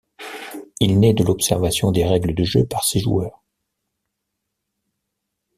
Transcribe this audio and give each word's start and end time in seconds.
Il 0.79 0.99
nait 0.99 1.13
de 1.13 1.23
l'observation 1.23 1.91
des 1.91 2.03
règles 2.03 2.33
de 2.33 2.43
jeu 2.43 2.65
par 2.65 2.83
ses 2.83 2.99
joueurs. 2.99 3.43